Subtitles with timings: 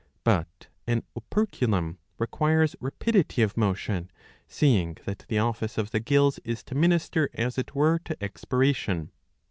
[0.23, 4.09] But an operculum requires rapidity of motion,
[4.47, 8.75] seeing that the office of the gills is to minister as it were to expira
[8.75, 9.11] tion.'